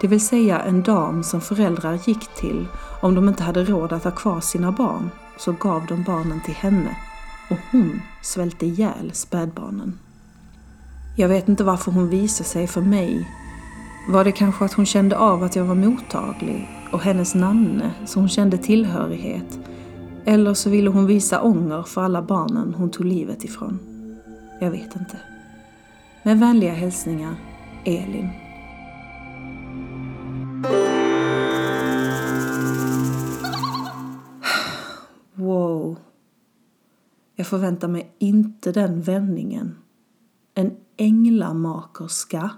Det 0.00 0.06
vill 0.06 0.26
säga 0.26 0.60
en 0.60 0.82
dam 0.82 1.22
som 1.22 1.40
föräldrar 1.40 1.98
gick 2.04 2.34
till 2.34 2.66
om 3.02 3.14
de 3.14 3.28
inte 3.28 3.42
hade 3.42 3.64
råd 3.64 3.92
att 3.92 4.04
ha 4.04 4.10
kvar 4.10 4.40
sina 4.40 4.72
barn 4.72 5.10
så 5.38 5.52
gav 5.52 5.86
de 5.86 6.02
barnen 6.02 6.40
till 6.44 6.54
henne 6.54 6.96
och 7.50 7.58
hon 7.70 8.00
svälte 8.22 8.66
ihjäl 8.66 9.10
spädbarnen. 9.12 9.98
Jag 11.16 11.28
vet 11.28 11.48
inte 11.48 11.64
varför 11.64 11.92
hon 11.92 12.08
visade 12.08 12.48
sig 12.48 12.66
för 12.66 12.80
mig. 12.80 13.28
Var 14.08 14.24
det 14.24 14.32
kanske 14.32 14.64
att 14.64 14.72
hon 14.72 14.86
kände 14.86 15.18
av 15.18 15.42
att 15.42 15.56
jag 15.56 15.64
var 15.64 15.74
mottaglig 15.74 16.68
och 16.92 17.00
hennes 17.00 17.34
namne 17.34 17.90
så 18.06 18.20
hon 18.20 18.28
kände 18.28 18.58
tillhörighet? 18.58 19.58
Eller 20.24 20.54
så 20.54 20.70
ville 20.70 20.90
hon 20.90 21.06
visa 21.06 21.42
ånger 21.42 21.82
för 21.82 22.02
alla 22.02 22.22
barnen 22.22 22.74
hon 22.74 22.90
tog 22.90 23.06
livet 23.06 23.44
ifrån. 23.44 23.78
Jag 24.60 24.70
vet 24.70 24.96
inte. 24.96 25.16
Med 26.22 26.40
vänliga 26.40 26.72
hälsningar, 26.72 27.34
Elin. 27.84 28.49
Jag 37.40 37.46
förväntar 37.46 37.88
mig 37.88 38.14
inte 38.18 38.72
den 38.72 39.02
vändningen. 39.02 39.76
En 40.54 40.76
änglamakerska. 40.96 42.50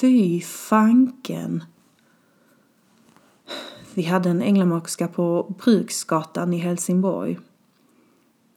Fy 0.00 0.40
fanken! 0.40 1.64
Vi 3.94 4.02
hade 4.02 4.30
en 4.30 4.42
änglamakerska 4.42 5.08
på 5.08 5.54
Bruksgatan 5.64 6.52
i 6.52 6.58
Helsingborg. 6.58 7.38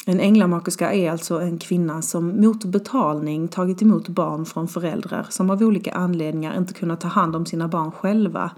En 0.06 0.20
änglamakerska 0.20 0.94
är 0.94 1.12
alltså 1.12 1.42
en 1.42 1.58
kvinna 1.58 2.02
som 2.02 2.42
mot 2.42 2.66
betalning 2.66 3.48
tagit 3.48 3.82
emot 3.82 4.08
barn 4.08 4.46
från 4.46 4.68
föräldrar 4.68 5.28
som 5.30 5.50
av 5.50 5.62
olika 5.62 5.92
anledningar 5.92 6.58
inte 6.58 6.74
kunnat 6.74 7.02
ta 7.02 7.08
hand 7.08 7.36
om 7.36 7.46
sina 7.46 7.68
barn 7.68 7.92
själva. 7.92 8.52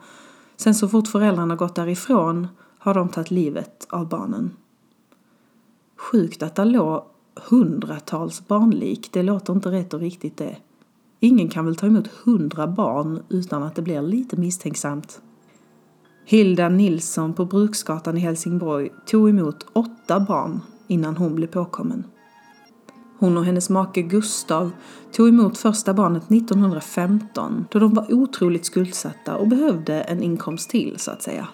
Sen 0.55 0.75
så 0.75 0.87
fort 0.87 1.07
föräldrarna 1.07 1.55
gått 1.55 1.75
därifrån 1.75 2.47
har 2.79 2.93
de 2.93 3.09
tagit 3.09 3.31
livet 3.31 3.87
av 3.89 4.09
barnen. 4.09 4.55
Sjukt 6.01 6.43
att 6.43 6.55
det 6.55 6.65
låg 6.65 7.03
hundratals 7.49 8.47
barnlik, 8.47 9.09
det 9.11 9.23
låter 9.23 9.53
inte 9.53 9.71
rätt 9.71 9.93
och 9.93 9.99
riktigt 9.99 10.37
det. 10.37 10.55
Ingen 11.19 11.49
kan 11.49 11.65
väl 11.65 11.75
ta 11.75 11.87
emot 11.87 12.07
hundra 12.07 12.67
barn 12.67 13.23
utan 13.29 13.63
att 13.63 13.75
det 13.75 13.81
blir 13.81 14.01
lite 14.01 14.37
misstänksamt. 14.37 15.21
Hilda 16.25 16.69
Nilsson 16.69 17.33
på 17.33 17.45
Bruksgatan 17.45 18.17
i 18.17 18.19
Helsingborg 18.19 18.89
tog 19.05 19.29
emot 19.29 19.65
åtta 19.73 20.19
barn 20.19 20.59
innan 20.87 21.17
hon 21.17 21.35
blev 21.35 21.47
påkommen. 21.47 22.03
Hon 23.19 23.37
och 23.37 23.45
hennes 23.45 23.69
make 23.69 24.01
Gustav 24.01 24.71
tog 25.11 25.27
emot 25.27 25.57
första 25.57 25.93
barnet 25.93 26.31
1915 26.31 27.65
då 27.71 27.79
de 27.79 27.93
var 27.93 28.13
otroligt 28.13 28.65
skuldsatta 28.65 29.35
och 29.35 29.47
behövde 29.47 30.01
en 30.01 30.23
inkomst 30.23 30.69
till 30.69 30.95
så 30.99 31.11
att 31.11 31.21
säga. 31.21 31.47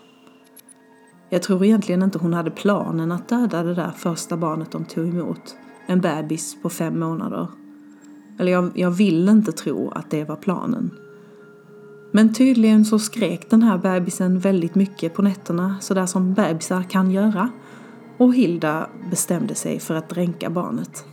Jag 1.30 1.44
tror 1.44 1.66
egentligen 1.66 2.04
inte 2.04 2.20
hon 2.20 2.34
hade 2.34 2.52
planen 2.52 3.12
att 3.12 3.30
döda 3.30 3.64
det 3.64 3.74
där 3.74 3.92
första 3.92 4.38
barnet 4.38 4.72
de 4.72 4.86
tog 4.86 5.08
emot. 5.08 5.56
En 5.86 6.02
bebis 6.02 6.62
på 6.62 6.70
fem 6.70 7.00
månader. 7.00 7.48
Eller 8.40 8.52
jag, 8.52 8.72
jag 8.74 8.92
vill 8.92 9.30
inte 9.30 9.52
tro 9.52 9.92
att 9.96 10.12
det 10.12 10.24
var 10.24 10.36
planen. 10.36 10.92
Men 12.12 12.34
tydligen 12.34 12.86
så 12.86 13.00
skrek 13.00 13.50
den 13.50 13.64
här 13.64 13.78
bebisen 13.78 14.40
väldigt 14.40 14.76
mycket 14.76 15.14
på 15.14 15.22
nätterna, 15.22 15.76
sådär 15.82 16.06
som 16.06 16.34
bebisar 16.34 16.84
kan 16.84 17.12
göra. 17.12 17.50
Och 18.18 18.34
Hilda 18.34 18.90
bestämde 19.10 19.56
sig 19.56 19.80
för 19.80 19.96
att 19.96 20.10
dränka 20.10 20.50
barnet. 20.50 21.06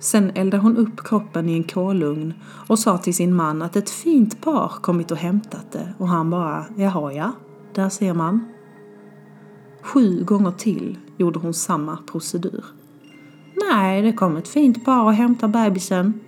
Sen 0.00 0.30
eldade 0.34 0.62
hon 0.62 0.76
upp 0.76 1.04
kroppen 1.04 1.48
i 1.48 1.52
en 1.52 1.64
kolugn 1.64 2.34
och 2.68 2.78
sa 2.78 2.98
till 2.98 3.14
sin 3.14 3.34
man 3.34 3.62
att 3.62 3.76
ett 3.76 3.90
fint 3.90 4.40
par 4.40 4.68
kommit 4.68 5.10
och 5.10 5.16
hämtat 5.16 5.72
det 5.72 5.94
och 5.98 6.08
han 6.08 6.30
bara, 6.30 6.64
jaha 6.76 7.12
ja, 7.12 7.32
där 7.74 7.88
ser 7.88 8.14
man. 8.14 8.51
Sju 9.82 10.24
gånger 10.24 10.50
till 10.50 10.98
gjorde 11.16 11.38
hon 11.38 11.54
samma 11.54 11.96
procedur. 11.96 12.64
Nej, 13.70 14.02
det 14.02 14.12
kom 14.12 14.36
ett 14.36 14.48
fint 14.48 14.84
par 14.84 15.04
och 15.04 15.14
hämtade 15.14 15.52
bebisen. 15.52 16.20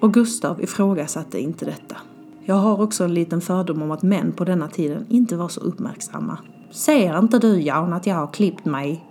Och 0.00 0.14
Gustav 0.14 0.62
ifrågasatte 0.62 1.40
inte 1.40 1.64
detta. 1.64 1.96
Jag 2.44 2.54
har 2.54 2.82
också 2.82 3.04
en 3.04 3.14
liten 3.14 3.40
fördom 3.40 3.82
om 3.82 3.90
att 3.90 4.02
män 4.02 4.32
på 4.32 4.44
denna 4.44 4.68
tiden 4.68 5.06
inte 5.08 5.36
var 5.36 5.48
så 5.48 5.60
uppmärksamma. 5.60 6.38
Ser 6.70 7.18
inte 7.18 7.38
du 7.38 7.60
Jan 7.60 7.92
att 7.92 8.06
jag 8.06 8.14
har 8.14 8.32
klippt 8.32 8.64
mig? 8.64 9.04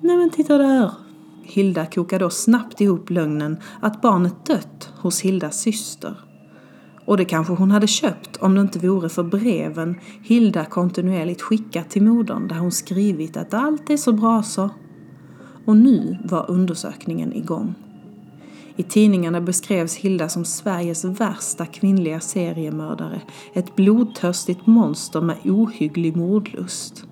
Nej 0.00 0.16
men 0.16 0.30
titta 0.30 0.58
där! 0.58 0.90
Hilda 1.42 1.86
kokade 1.86 2.24
då 2.24 2.30
snabbt 2.30 2.80
ihop 2.80 3.10
lögnen 3.10 3.56
att 3.80 4.02
barnet 4.02 4.46
dött 4.46 4.92
hos 4.96 5.20
Hildas 5.20 5.60
syster. 5.60 6.25
Och 7.06 7.16
det 7.16 7.24
kanske 7.24 7.52
hon 7.52 7.70
hade 7.70 7.86
köpt 7.86 8.36
om 8.36 8.54
det 8.54 8.60
inte 8.60 8.78
vore 8.78 9.08
för 9.08 9.22
breven 9.22 9.96
Hilda 10.22 10.64
kontinuerligt 10.64 11.42
skickat 11.42 11.90
till 11.90 12.02
modern 12.02 12.48
där 12.48 12.56
hon 12.56 12.72
skrivit 12.72 13.36
att 13.36 13.54
allt 13.54 13.90
är 13.90 13.96
så 13.96 14.12
bra 14.12 14.42
så. 14.42 14.70
Och 15.64 15.76
nu 15.76 16.18
var 16.24 16.50
undersökningen 16.50 17.32
igång. 17.32 17.74
I 18.76 18.82
tidningarna 18.82 19.40
beskrevs 19.40 19.96
Hilda 19.96 20.28
som 20.28 20.44
Sveriges 20.44 21.04
värsta 21.04 21.66
kvinnliga 21.66 22.20
seriemördare, 22.20 23.20
ett 23.54 23.76
blodtörstigt 23.76 24.66
monster 24.66 25.20
med 25.20 25.36
ohygglig 25.44 26.16
mordlust. 26.16 27.04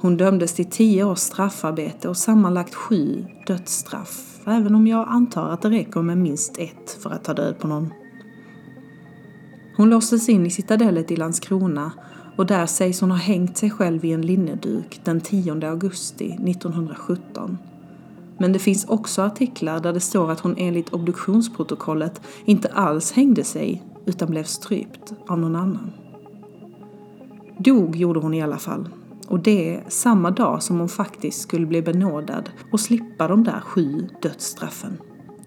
Hon 0.00 0.16
dömdes 0.16 0.54
till 0.54 0.70
tio 0.70 1.04
års 1.04 1.18
straffarbete 1.18 2.08
och 2.08 2.16
sammanlagt 2.16 2.74
sju 2.74 3.24
dödsstraff, 3.46 4.40
även 4.46 4.74
om 4.74 4.86
jag 4.86 5.08
antar 5.08 5.48
att 5.48 5.62
det 5.62 5.70
räcker 5.70 6.02
med 6.02 6.18
minst 6.18 6.58
ett 6.58 6.98
för 7.02 7.10
att 7.10 7.24
ta 7.24 7.34
död 7.34 7.58
på 7.58 7.68
någon. 7.68 7.92
Hon 9.76 9.90
låstes 9.90 10.28
in 10.28 10.46
i 10.46 10.50
citadellet 10.50 11.10
i 11.10 11.16
Landskrona 11.16 11.92
och 12.36 12.46
där 12.46 12.66
sägs 12.66 13.00
hon 13.00 13.10
ha 13.10 13.18
hängt 13.18 13.56
sig 13.56 13.70
själv 13.70 14.04
i 14.04 14.12
en 14.12 14.22
linneduk 14.22 15.00
den 15.04 15.20
10 15.20 15.68
augusti 15.68 16.32
1917. 16.32 17.58
Men 18.38 18.52
det 18.52 18.58
finns 18.58 18.84
också 18.84 19.22
artiklar 19.22 19.80
där 19.80 19.92
det 19.92 20.00
står 20.00 20.30
att 20.30 20.40
hon 20.40 20.54
enligt 20.58 20.92
obduktionsprotokollet 20.92 22.20
inte 22.44 22.68
alls 22.68 23.12
hängde 23.12 23.44
sig 23.44 23.82
utan 24.06 24.30
blev 24.30 24.44
strypt 24.44 25.12
av 25.28 25.38
någon 25.38 25.56
annan. 25.56 25.92
Dog 27.58 27.96
gjorde 27.96 28.20
hon 28.20 28.34
i 28.34 28.42
alla 28.42 28.58
fall. 28.58 28.88
Och 29.28 29.40
det 29.40 29.80
samma 29.88 30.30
dag 30.30 30.62
som 30.62 30.78
hon 30.78 30.88
faktiskt 30.88 31.40
skulle 31.40 31.66
bli 31.66 31.82
benådad 31.82 32.50
och 32.72 32.80
slippa 32.80 33.28
de 33.28 33.44
där 33.44 33.60
sju 33.60 34.08
dödsstraffen. 34.22 34.96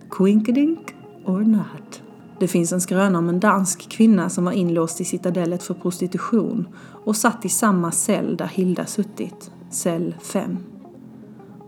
Quinkadink 0.10 0.96
or 1.26 1.40
not. 1.40 2.07
Det 2.40 2.48
finns 2.48 2.72
en 2.72 2.82
skröna 2.82 3.20
om 3.20 3.30
en 3.30 3.40
dansk 3.40 3.90
kvinna 3.90 4.30
som 4.30 4.46
var 4.46 4.52
inlåst 4.52 5.02
i 5.02 5.06
citadellet 5.06 5.64
för 5.64 5.74
prostitution 5.74 6.68
och 7.06 7.16
satt 7.16 7.46
i 7.46 7.50
samma 7.50 7.92
cell 7.92 8.38
där 8.38 8.48
Hilda 8.48 8.86
suttit, 8.86 9.52
cell 9.70 10.16
5. 10.22 10.58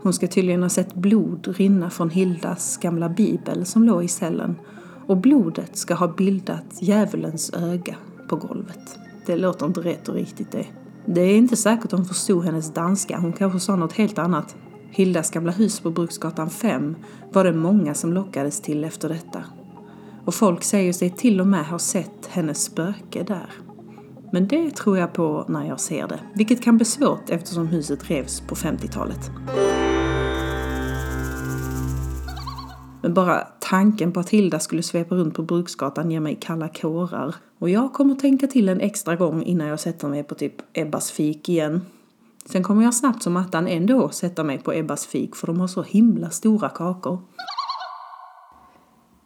Hon 0.01 0.13
ska 0.13 0.27
tydligen 0.27 0.61
ha 0.61 0.69
sett 0.69 0.95
blod 0.95 1.47
rinna 1.47 1.89
från 1.89 2.09
Hildas 2.09 2.77
gamla 2.77 3.09
bibel 3.09 3.65
som 3.65 3.83
låg 3.83 4.03
i 4.03 4.07
cellen 4.07 4.55
och 5.07 5.17
blodet 5.17 5.77
ska 5.77 5.93
ha 5.93 6.07
bildat 6.07 6.77
djävulens 6.79 7.53
öga 7.53 7.95
på 8.29 8.35
golvet. 8.35 8.97
Det 9.25 9.35
låter 9.35 9.65
inte 9.65 9.81
rätt 9.81 10.09
och 10.09 10.15
riktigt 10.15 10.51
det. 10.51 10.65
Det 11.05 11.21
är 11.21 11.37
inte 11.37 11.55
säkert 11.55 11.91
hon 11.91 12.05
förstod 12.05 12.45
hennes 12.45 12.73
danska, 12.73 13.19
hon 13.19 13.33
kanske 13.33 13.59
sa 13.59 13.75
något 13.75 13.93
helt 13.93 14.17
annat. 14.17 14.55
Hildas 14.91 15.31
gamla 15.31 15.51
hus 15.51 15.79
på 15.79 15.91
Bruksgatan 15.91 16.49
5 16.49 16.95
var 17.33 17.43
det 17.43 17.53
många 17.53 17.93
som 17.93 18.13
lockades 18.13 18.61
till 18.61 18.83
efter 18.83 19.09
detta. 19.09 19.43
Och 20.25 20.33
folk 20.33 20.63
säger 20.63 20.93
sig 20.93 21.09
till 21.09 21.41
och 21.41 21.47
med 21.47 21.65
ha 21.65 21.79
sett 21.79 22.25
hennes 22.29 22.63
spöke 22.63 23.23
där. 23.23 23.49
Men 24.31 24.47
det 24.47 24.75
tror 24.75 24.97
jag 24.97 25.13
på 25.13 25.45
när 25.47 25.67
jag 25.67 25.79
ser 25.79 26.07
det, 26.07 26.19
vilket 26.33 26.61
kan 26.61 26.77
bli 26.77 26.85
svårt 26.85 27.29
eftersom 27.29 27.67
huset 27.67 28.09
revs 28.09 28.41
på 28.41 28.55
50-talet. 28.55 29.31
Men 33.01 33.13
bara 33.13 33.47
tanken 33.59 34.11
på 34.11 34.19
att 34.19 34.29
Hilda 34.29 34.59
skulle 34.59 34.83
svepa 34.83 35.15
runt 35.15 35.33
på 35.33 35.43
Bruksgatan 35.43 36.11
ger 36.11 36.19
mig 36.19 36.37
kalla 36.41 36.67
kårar. 36.67 37.35
Och 37.59 37.69
jag 37.69 37.93
kommer 37.93 38.15
tänka 38.15 38.47
till 38.47 38.69
en 38.69 38.81
extra 38.81 39.15
gång 39.15 39.43
innan 39.43 39.67
jag 39.67 39.79
sätter 39.79 40.07
mig 40.07 40.23
på 40.23 40.35
typ 40.35 40.55
Ebbas 40.73 41.11
fik 41.11 41.49
igen. 41.49 41.81
Sen 42.45 42.63
kommer 42.63 42.83
jag 42.83 42.93
snabbt 42.93 43.23
som 43.23 43.37
attan 43.37 43.67
ändå 43.67 44.09
sätta 44.09 44.43
mig 44.43 44.57
på 44.57 44.73
Ebbas 44.73 45.05
fik 45.05 45.35
för 45.35 45.47
de 45.47 45.59
har 45.59 45.67
så 45.67 45.81
himla 45.81 46.29
stora 46.29 46.69
kakor. 46.69 47.19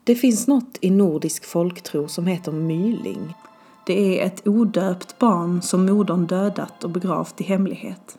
Det 0.05 0.15
finns 0.15 0.47
något 0.47 0.77
i 0.81 0.89
nordisk 0.89 1.45
folktro 1.45 2.07
som 2.07 2.27
heter 2.27 2.51
myling. 2.51 3.33
Det 3.85 4.21
är 4.21 4.25
ett 4.25 4.47
odöpt 4.47 5.19
barn 5.19 5.61
som 5.61 5.85
modern 5.85 6.25
dödat 6.25 6.83
och 6.83 6.89
begravt 6.89 7.41
i 7.41 7.43
hemlighet. 7.43 8.17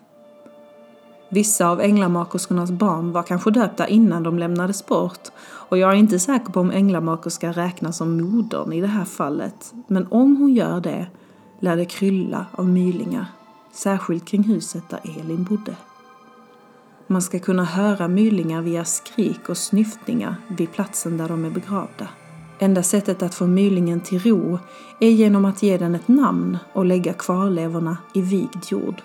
Vissa 1.29 1.69
av 1.69 1.81
änglamakerskornas 1.81 2.71
barn 2.71 3.13
var 3.13 3.23
kanske 3.23 3.51
döpta 3.51 3.89
innan 3.89 4.23
de 4.23 4.39
lämnades 4.39 4.87
bort 4.87 5.29
och 5.43 5.79
jag 5.79 5.93
är 5.93 5.97
inte 5.97 6.19
säker 6.19 6.53
på 6.53 6.61
om 6.61 6.71
änglamakerska 6.71 7.53
räknas 7.53 7.97
som 7.97 8.17
modern 8.17 8.73
i 8.73 8.81
det 8.81 8.87
här 8.87 9.05
fallet. 9.05 9.75
Men 9.87 10.07
om 10.07 10.37
hon 10.37 10.55
gör 10.55 10.81
det 10.81 11.07
lär 11.61 11.77
det 11.77 11.85
krylla 11.85 12.47
av 12.53 12.69
mylingar, 12.69 13.27
särskilt 13.73 14.25
kring 14.25 14.43
huset 14.43 14.83
där 14.91 15.01
Elin 15.21 15.45
bodde. 15.45 15.77
Man 17.07 17.23
ska 17.23 17.39
kunna 17.39 17.65
höra 17.65 18.09
mylingar 18.09 18.63
via 18.63 18.85
skrik 18.85 19.49
och 19.49 19.57
snyftningar 19.57 20.37
vid 20.49 20.73
platsen 20.73 21.17
där 21.17 21.29
de 21.29 21.45
är 21.45 21.51
begravda. 21.51 22.09
Enda 22.59 22.83
sättet 22.83 23.23
att 23.23 23.35
få 23.35 23.47
mylingen 23.47 24.01
till 24.01 24.19
ro 24.19 24.59
är 25.01 25.11
genom 25.11 25.45
att 25.45 25.63
ge 25.63 25.79
den 25.79 25.95
ett 25.95 26.09
namn 26.09 26.59
och 26.73 26.85
lägga 26.85 27.13
kvarlevorna 27.13 27.97
i 28.15 28.21
vigd 28.21 28.65
jord. 28.71 29.03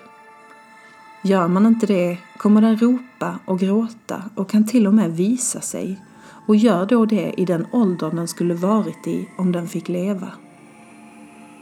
Gör 1.22 1.48
man 1.48 1.66
inte 1.66 1.86
det 1.86 2.18
kommer 2.38 2.60
den 2.60 2.76
ropa 2.76 3.38
och 3.44 3.58
gråta 3.58 4.22
och 4.34 4.50
kan 4.50 4.66
till 4.66 4.86
och 4.86 4.94
med 4.94 5.16
visa 5.16 5.60
sig 5.60 6.00
och 6.46 6.56
gör 6.56 6.86
då 6.86 7.06
det 7.06 7.34
i 7.36 7.44
den 7.44 7.66
åldern 7.72 8.16
den 8.16 8.28
skulle 8.28 8.54
varit 8.54 9.06
i 9.06 9.28
om 9.38 9.52
den 9.52 9.68
fick 9.68 9.88
leva. 9.88 10.28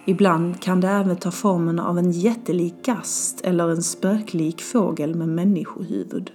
Ibland 0.08 0.60
kan 0.60 0.80
det 0.80 0.88
även 0.88 1.16
ta 1.16 1.30
formen 1.30 1.78
av 1.78 1.98
en 1.98 2.10
jättelik 2.12 2.84
gast 2.84 3.40
eller 3.40 3.68
en 3.68 3.82
spöklik 3.82 4.62
fågel 4.62 5.14
med 5.14 5.28
människohuvud. 5.28 6.32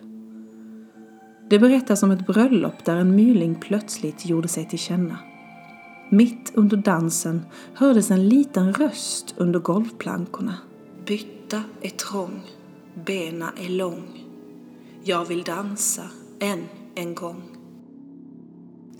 Det 1.50 1.60
berättas 1.60 2.03
om 2.03 2.12
ett 2.12 2.27
bröllop 2.27 2.86
där 2.86 2.96
en 2.96 3.15
myling 3.15 3.56
plötsligt 3.56 4.25
gjorde 4.25 4.48
sig 4.48 4.70
till 4.70 4.80
känna. 4.80 5.18
Mitt 6.10 6.51
under 6.56 6.77
dansen 6.77 7.42
hördes 7.74 8.12
en 8.12 8.30
liten 8.30 8.74
röst 8.74 9.34
under 9.38 9.60
golvplankorna. 9.60 10.56
Bytta 11.06 11.63
är 11.82 11.89
trång, 11.89 12.42
bena 13.06 13.51
är 13.65 13.70
lång. 13.70 14.25
Jag 15.03 15.25
vill 15.25 15.44
dansa 15.44 16.03
än 16.39 16.63
en 16.96 17.15
gång. 17.15 17.62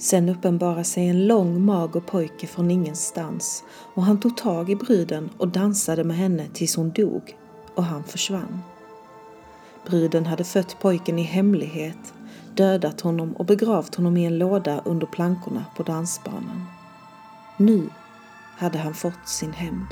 Sen 0.04 0.30
uppenbarade 0.30 0.84
sig 0.84 1.08
en 1.08 1.28
lång 1.28 1.66
mager 1.66 2.00
pojke 2.00 2.48
från 2.48 2.72
ingenstans 2.72 3.64
och 3.94 4.04
han 4.04 4.20
tog 4.20 4.38
tag 4.38 4.70
i 4.70 4.76
bruden 4.76 5.30
och 5.38 5.48
dansade 5.48 6.04
med 6.04 6.18
henne 6.18 6.48
tills 6.54 6.76
hon 6.76 6.92
dog 6.92 7.38
och 7.76 7.84
han 7.84 8.04
försvann. 8.04 8.60
Bruden 9.86 10.26
hade 10.26 10.44
fött 10.44 10.78
pojken 10.82 11.20
i 11.20 11.22
hemlighet, 11.22 12.14
dödat 12.56 13.02
honom 13.02 13.34
och 13.34 13.46
begravt 13.46 13.96
honom 13.96 14.18
i 14.18 14.26
en 14.26 14.38
låda 14.38 14.82
under 14.86 15.08
plankorna 15.08 15.66
på 15.78 15.84
dansbanan. 15.84 16.66
Nu 17.58 17.90
hade 18.58 18.78
han 18.78 18.94
fått 18.94 19.28
sin 19.28 19.54
hämnd. 19.54 19.88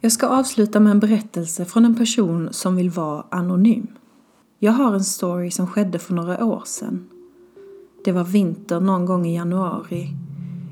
Jag 0.00 0.12
ska 0.12 0.26
avsluta 0.26 0.80
med 0.80 0.90
en 0.90 1.00
berättelse 1.00 1.64
från 1.64 1.84
en 1.84 1.96
person 1.96 2.48
som 2.52 2.76
vill 2.76 2.90
vara 2.90 3.24
anonym. 3.30 3.86
Jag 4.60 4.72
har 4.72 4.94
en 4.94 5.04
story 5.04 5.50
som 5.50 5.66
skedde 5.66 5.98
för 5.98 6.14
några 6.14 6.44
år 6.44 6.62
sedan. 6.66 7.04
Det 8.04 8.12
var 8.12 8.24
vinter 8.24 8.80
någon 8.80 9.06
gång 9.06 9.26
i 9.26 9.36
januari. 9.36 10.08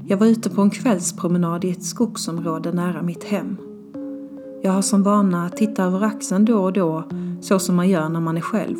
Jag 0.06 0.16
var 0.16 0.26
ute 0.26 0.50
på 0.50 0.62
en 0.62 0.70
kvällspromenad 0.70 1.64
i 1.64 1.70
ett 1.70 1.84
skogsområde 1.84 2.72
nära 2.72 3.02
mitt 3.02 3.24
hem. 3.24 3.56
Jag 4.62 4.72
har 4.72 4.82
som 4.82 5.02
vana 5.02 5.46
att 5.46 5.56
titta 5.56 5.84
över 5.84 6.02
axeln 6.02 6.44
då 6.44 6.64
och 6.64 6.72
då, 6.72 7.04
så 7.40 7.58
som 7.58 7.76
man 7.76 7.88
gör 7.88 8.08
när 8.08 8.20
man 8.20 8.36
är 8.36 8.40
själv. 8.40 8.76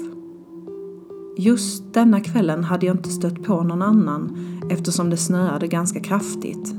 Just 1.36 1.94
denna 1.94 2.20
kvällen 2.20 2.64
hade 2.64 2.86
jag 2.86 2.96
inte 2.96 3.10
stött 3.10 3.42
på 3.42 3.62
någon 3.62 3.82
annan 3.82 4.38
eftersom 4.70 5.10
det 5.10 5.16
snöade 5.16 5.66
ganska 5.66 6.00
kraftigt. 6.00 6.74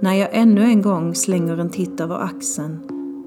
När 0.00 0.14
jag 0.14 0.28
ännu 0.32 0.62
en 0.62 0.82
gång 0.82 1.14
slänger 1.14 1.58
en 1.58 1.70
titt 1.70 2.00
över 2.00 2.18
axeln 2.18 2.78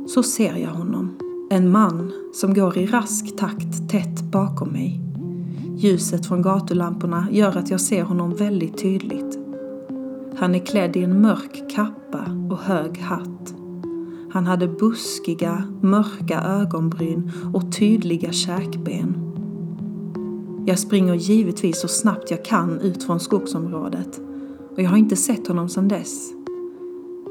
så 0.08 0.24
ser 0.24 0.56
jag 0.56 0.72
honom. 0.72 1.25
En 1.50 1.72
man 1.72 2.12
som 2.34 2.54
går 2.54 2.78
i 2.78 2.86
rask 2.86 3.38
takt 3.38 3.90
tätt 3.90 4.24
bakom 4.24 4.70
mig. 4.70 5.02
Ljuset 5.78 6.26
från 6.26 6.42
gatulamporna 6.42 7.28
gör 7.32 7.58
att 7.58 7.72
jag 7.72 7.82
ser 7.82 8.04
honom 8.04 8.36
väldigt 8.36 8.78
tydligt. 8.78 9.40
Han 10.36 10.56
är 10.56 10.60
klädd 10.60 10.96
i 10.96 11.04
en 11.04 11.22
mörk 11.22 11.70
kappa 11.76 12.26
och 12.52 12.58
hög 12.58 12.98
hatt. 12.98 13.56
Han 14.32 14.46
hade 14.46 14.68
buskiga, 14.68 15.64
mörka 15.82 16.42
ögonbryn 16.42 17.32
och 17.54 17.76
tydliga 17.76 18.32
käkben. 18.32 19.16
Jag 20.66 20.80
springer 20.80 21.14
givetvis 21.14 21.82
så 21.82 21.88
snabbt 21.88 22.32
jag 22.32 22.46
kan 22.46 22.80
ut 22.80 23.04
från 23.04 23.20
skogsområdet 23.20 24.22
och 24.76 24.82
jag 24.82 24.90
har 24.90 24.98
inte 24.98 25.16
sett 25.16 25.48
honom 25.48 25.70
sedan 25.70 25.88
dess. 25.88 26.32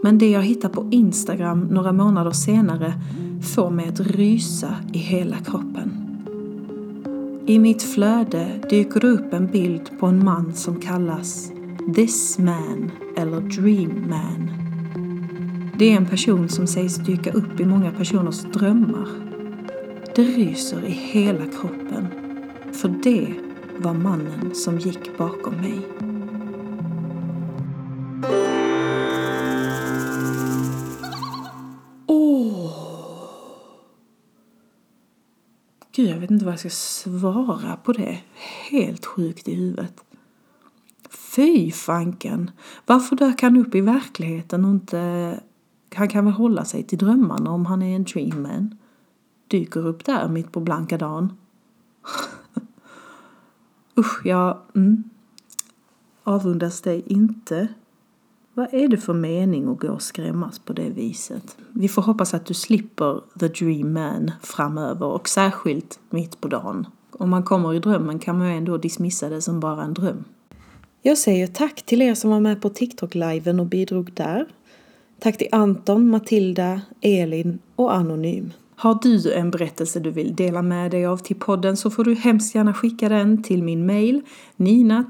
Men 0.02 0.18
det 0.18 0.30
jag 0.30 0.42
hittar 0.42 0.68
på 0.68 0.88
Instagram 0.90 1.60
några 1.60 1.92
månader 1.92 2.30
senare 2.30 2.94
får 3.44 3.70
mig 3.70 3.88
att 3.88 4.00
rysa 4.00 4.74
i 4.92 4.98
hela 4.98 5.36
kroppen. 5.38 5.90
I 7.46 7.58
mitt 7.58 7.82
flöde 7.82 8.46
dyker 8.70 9.00
det 9.00 9.06
upp 9.06 9.32
en 9.32 9.46
bild 9.46 9.98
på 10.00 10.06
en 10.06 10.24
man 10.24 10.54
som 10.54 10.80
kallas 10.80 11.52
This 11.94 12.38
Man 12.38 12.90
eller 13.16 13.40
Dream 13.40 14.08
Man. 14.10 14.50
Det 15.78 15.92
är 15.92 15.96
en 15.96 16.06
person 16.06 16.48
som 16.48 16.66
sägs 16.66 16.96
dyka 16.96 17.32
upp 17.32 17.60
i 17.60 17.64
många 17.64 17.90
personers 17.90 18.42
drömmar. 18.42 19.08
Det 20.16 20.22
ryser 20.22 20.86
i 20.86 20.90
hela 20.90 21.44
kroppen, 21.60 22.06
för 22.72 22.94
det 23.02 23.34
var 23.78 23.94
mannen 23.94 24.54
som 24.54 24.78
gick 24.78 25.18
bakom 25.18 25.54
mig. 25.54 25.80
Vet 36.24 36.30
inte 36.30 36.44
vad 36.44 36.52
jag 36.52 36.60
ska 36.60 36.70
svara 36.70 37.76
på 37.76 37.92
det. 37.92 38.20
Helt 38.70 39.06
sjukt 39.06 39.48
i 39.48 39.54
huvudet. 39.54 40.04
Fy 41.10 41.70
fanken! 41.70 42.50
Varför 42.86 43.16
dök 43.16 43.42
han 43.42 43.56
upp 43.56 43.74
i 43.74 43.80
verkligheten 43.80 44.64
och 44.64 44.70
inte... 44.70 45.40
Han 45.94 46.08
kan 46.08 46.24
väl 46.24 46.34
hålla 46.34 46.64
sig 46.64 46.82
till 46.82 46.98
drömmarna 46.98 47.50
om 47.50 47.66
han 47.66 47.82
är 47.82 47.96
en 47.96 48.04
dreamman. 48.04 48.78
Dyker 49.48 49.86
upp 49.86 50.04
där 50.04 50.28
mitt 50.28 50.52
på 50.52 50.60
blanka 50.60 50.98
dagen. 50.98 51.32
Usch, 53.98 54.26
jag 54.26 54.58
mm, 54.74 55.04
avundas 56.24 56.80
dig 56.80 57.02
inte. 57.06 57.68
Vad 58.56 58.74
är 58.74 58.88
det 58.88 58.96
för 58.96 59.14
mening 59.14 59.68
att 59.68 59.80
gå 59.80 59.88
och 59.88 60.02
skrämmas 60.02 60.58
på 60.58 60.72
det 60.72 60.90
viset? 60.90 61.56
Vi 61.72 61.88
får 61.88 62.02
hoppas 62.02 62.34
att 62.34 62.46
du 62.46 62.54
slipper 62.54 63.20
the 63.40 63.48
dream 63.48 63.92
man 63.92 64.30
framöver 64.42 65.06
och 65.06 65.28
särskilt 65.28 65.98
mitt 66.10 66.40
på 66.40 66.48
dagen. 66.48 66.86
Om 67.10 67.30
man 67.30 67.42
kommer 67.42 67.74
i 67.74 67.78
drömmen 67.78 68.18
kan 68.18 68.38
man 68.38 68.48
ju 68.48 68.56
ändå 68.56 68.76
dismissa 68.76 69.28
det 69.28 69.42
som 69.42 69.60
bara 69.60 69.82
en 69.82 69.94
dröm. 69.94 70.24
Jag 71.02 71.18
säger 71.18 71.46
tack 71.46 71.82
till 71.82 72.02
er 72.02 72.14
som 72.14 72.30
var 72.30 72.40
med 72.40 72.62
på 72.62 72.68
TikTok-liven 72.68 73.60
och 73.60 73.66
bidrog 73.66 74.12
där. 74.12 74.46
Tack 75.20 75.38
till 75.38 75.48
Anton, 75.52 76.08
Matilda, 76.08 76.80
Elin 77.00 77.58
och 77.76 77.94
Anonym. 77.94 78.52
Har 78.76 78.98
du 79.02 79.32
en 79.32 79.50
berättelse 79.50 80.00
du 80.00 80.10
vill 80.10 80.36
dela 80.36 80.62
med 80.62 80.90
dig 80.90 81.06
av 81.06 81.16
till 81.16 81.36
podden 81.36 81.76
så 81.76 81.90
får 81.90 82.04
du 82.04 82.14
hemskt 82.14 82.54
gärna 82.54 82.74
skicka 82.74 83.08
den 83.08 83.42
till 83.42 83.62
min 83.62 83.86
mail 83.86 84.22
nina 84.56 85.04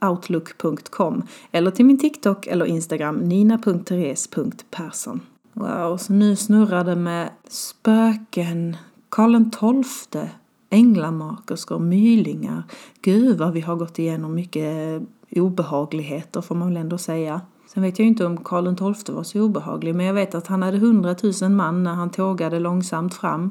outlook.com 0.00 1.22
eller 1.50 1.70
till 1.70 1.84
min 1.84 1.98
TikTok 1.98 2.46
eller 2.46 2.64
Instagram 2.64 3.16
nina.therese.persson. 3.16 5.20
Wow, 5.52 5.96
så 5.96 6.12
nu 6.12 6.36
snurrar 6.36 6.84
det 6.84 6.96
med 6.96 7.30
spöken, 7.48 8.76
Karl 9.08 9.82
XII, 9.82 10.22
änglamakerskor, 10.70 11.78
mylingar. 11.78 12.62
Gud 13.02 13.38
vad 13.38 13.52
vi 13.52 13.60
har 13.60 13.76
gått 13.76 13.98
igenom 13.98 14.34
mycket 14.34 15.02
obehagligheter 15.30 16.40
får 16.40 16.54
man 16.54 16.68
väl 16.68 16.76
ändå 16.76 16.98
säga. 16.98 17.40
Sen 17.74 17.82
vet 17.82 17.98
jag 17.98 18.08
inte 18.08 18.26
om 18.26 18.36
Karl 18.36 18.94
XII 18.94 19.14
var 19.14 19.22
så 19.22 19.40
obehaglig, 19.40 19.94
men 19.94 20.06
jag 20.06 20.14
vet 20.14 20.34
att 20.34 20.46
han 20.46 20.62
hade 20.62 20.78
hundratusen 20.78 21.56
man 21.56 21.84
när 21.84 21.94
han 21.94 22.10
tågade 22.10 22.58
långsamt 22.58 23.14
fram. 23.14 23.50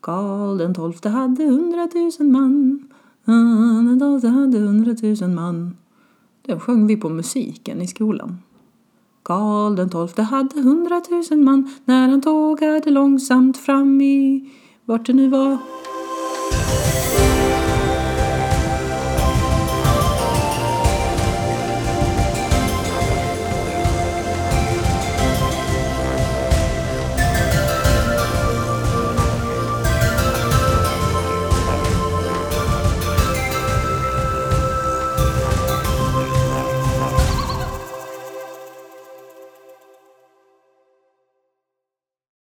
Karl 0.00 0.92
XII 0.92 1.12
hade 1.12 1.44
hundratusen 1.44 2.32
man. 2.32 2.80
Karl 3.26 4.20
XII 4.20 4.30
hade 4.30 4.58
hundratusen 4.58 5.34
man. 5.34 5.76
Den 6.46 6.60
sjöng 6.60 6.86
vi 6.86 6.96
på 6.96 7.08
musiken 7.08 7.82
i 7.82 7.86
skolan. 7.86 8.38
Karl 9.22 10.06
XII 10.08 10.24
hade 10.24 10.60
hundratusen 10.60 11.44
man 11.44 11.70
när 11.84 12.08
han 12.08 12.20
tågade 12.20 12.90
långsamt 12.90 13.58
fram 13.58 14.00
i 14.00 14.50
vart 14.84 15.06
det 15.06 15.12
nu 15.12 15.28
var. 15.28 15.58